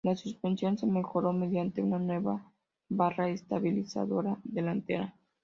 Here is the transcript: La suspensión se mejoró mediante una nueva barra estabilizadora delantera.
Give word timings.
La 0.03 0.15
suspensión 0.15 0.79
se 0.79 0.87
mejoró 0.87 1.31
mediante 1.31 1.79
una 1.83 1.99
nueva 1.99 2.51
barra 2.89 3.29
estabilizadora 3.29 4.39
delantera. 4.43 5.13